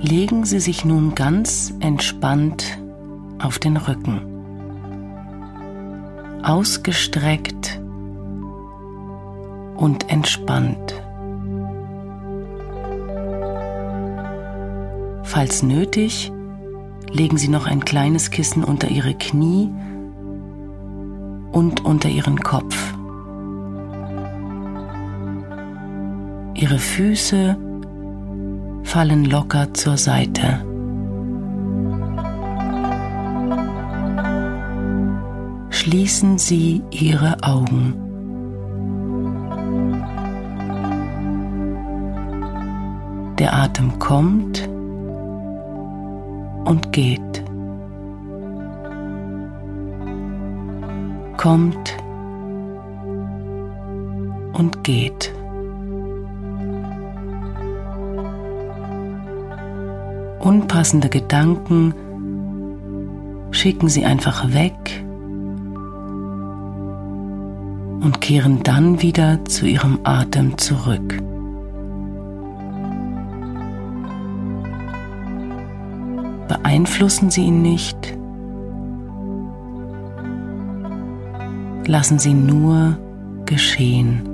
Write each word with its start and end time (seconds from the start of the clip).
Legen 0.00 0.44
Sie 0.44 0.60
sich 0.60 0.84
nun 0.84 1.14
ganz 1.14 1.74
entspannt 1.80 2.78
auf 3.38 3.58
den 3.58 3.76
Rücken. 3.76 4.20
Ausgestreckt 6.42 7.80
und 9.76 10.10
entspannt. 10.10 10.94
Falls 15.24 15.62
nötig, 15.62 16.32
legen 17.10 17.38
Sie 17.38 17.48
noch 17.48 17.66
ein 17.66 17.84
kleines 17.84 18.30
Kissen 18.30 18.64
unter 18.64 18.88
Ihre 18.88 19.14
Knie 19.14 19.70
und 21.52 21.84
unter 21.84 22.08
Ihren 22.08 22.40
Kopf. 22.40 22.94
Ihre 26.54 26.78
Füße 26.78 27.56
fallen 28.92 29.24
locker 29.24 29.72
zur 29.72 29.96
Seite. 29.96 30.62
Schließen 35.70 36.36
Sie 36.36 36.82
Ihre 36.90 37.42
Augen. 37.42 37.94
Der 43.38 43.54
Atem 43.54 43.98
kommt 43.98 44.68
und 46.66 46.92
geht. 46.92 47.42
Kommt 51.38 51.96
und 54.52 54.84
geht. 54.84 55.32
Unpassende 60.42 61.08
Gedanken 61.08 61.94
schicken 63.52 63.88
Sie 63.88 64.04
einfach 64.04 64.52
weg 64.52 64.74
und 68.00 68.20
kehren 68.20 68.64
dann 68.64 69.00
wieder 69.02 69.44
zu 69.44 69.66
Ihrem 69.66 70.00
Atem 70.02 70.58
zurück. 70.58 71.22
Beeinflussen 76.48 77.30
Sie 77.30 77.44
ihn 77.44 77.62
nicht. 77.62 78.18
Lassen 81.86 82.18
Sie 82.18 82.34
nur 82.34 82.98
geschehen. 83.46 84.31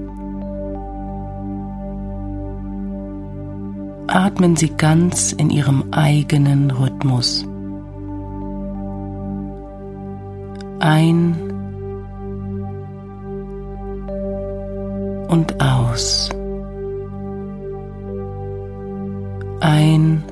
Atmen 4.09 4.56
Sie 4.56 4.70
ganz 4.70 5.33
in 5.33 5.51
Ihrem 5.51 5.84
eigenen 5.91 6.70
Rhythmus. 6.70 7.47
Ein 10.81 11.37
und 15.28 15.61
aus. 15.61 16.31
Ein 19.61 20.25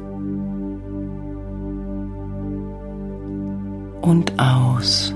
und 4.01 4.33
aus. 4.41 5.13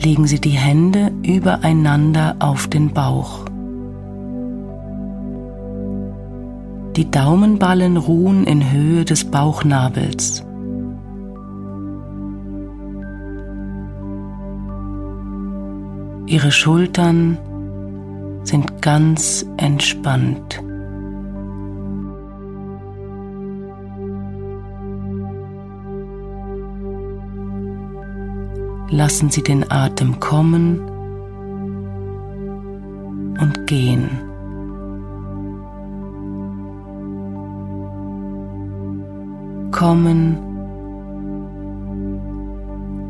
Legen 0.00 0.26
Sie 0.26 0.40
die 0.40 0.50
Hände 0.50 1.12
übereinander 1.22 2.34
auf 2.40 2.66
den 2.66 2.92
Bauch. 2.92 3.51
Die 6.96 7.10
Daumenballen 7.10 7.96
ruhen 7.96 8.44
in 8.44 8.70
Höhe 8.70 9.06
des 9.06 9.24
Bauchnabels. 9.24 10.44
Ihre 16.26 16.52
Schultern 16.52 17.38
sind 18.42 18.82
ganz 18.82 19.46
entspannt. 19.56 20.62
Lassen 28.90 29.30
Sie 29.30 29.42
den 29.42 29.70
Atem 29.70 30.20
kommen 30.20 30.78
und 33.40 33.66
gehen. 33.66 34.31
Kommen 39.72 40.38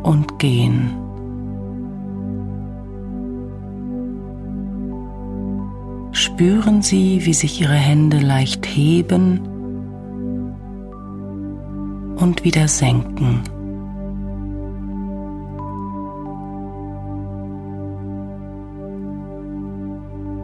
und 0.02 0.38
gehen. 0.38 0.90
Spüren 6.12 6.82
Sie, 6.82 7.26
wie 7.26 7.34
sich 7.34 7.60
Ihre 7.60 7.74
Hände 7.74 8.20
leicht 8.20 8.64
heben 8.66 9.40
und 12.16 12.44
wieder 12.44 12.68
senken. 12.68 13.42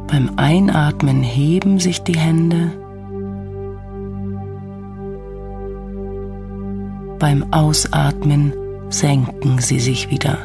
Beim 0.08 0.30
Einatmen 0.36 1.22
heben 1.22 1.78
sich 1.78 2.02
die 2.02 2.16
Hände. 2.16 2.72
Beim 7.18 7.52
Ausatmen 7.52 8.52
senken 8.90 9.58
sie 9.58 9.80
sich 9.80 10.10
wieder. 10.10 10.38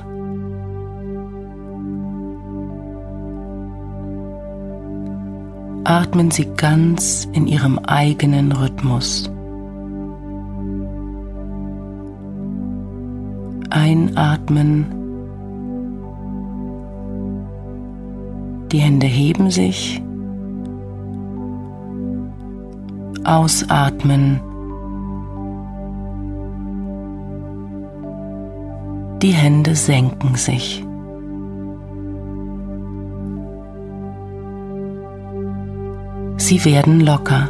Atmen 5.85 6.31
Sie 6.31 6.45
ganz 6.56 7.28
in 7.33 7.45
Ihrem 7.45 7.78
eigenen 7.79 8.53
Rhythmus. 8.53 9.29
Einatmen 13.69 15.03
Die 18.73 18.79
Hände 18.79 19.06
heben 19.06 19.51
sich. 19.51 20.01
Ausatmen. 23.23 24.41
Die 29.23 29.31
Hände 29.31 29.73
senken 29.73 30.35
sich. 30.35 30.84
Sie 36.35 36.66
werden 36.66 37.00
locker. 37.00 37.50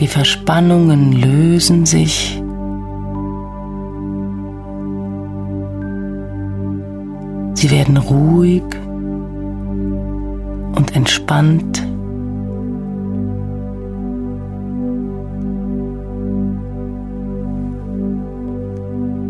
Die 0.00 0.06
Verspannungen 0.06 1.12
lösen 1.12 1.84
sich. 1.84 2.42
Sie 7.52 7.70
werden 7.70 7.98
ruhig 7.98 8.64
und 10.76 10.96
entspannt. 10.96 11.87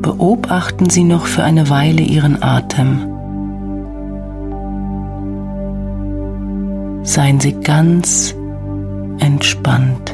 Beobachten 0.01 0.91
Sie 0.91 1.05
noch 1.05 1.27
für 1.27 1.43
eine 1.43 1.71
Weile 1.71 2.03
Ihren 2.03 2.43
Atem. 2.43 3.01
Seien 7.03 7.41
Sie 7.41 7.55
ganz 7.61 8.35
entspannt. 9.19 10.08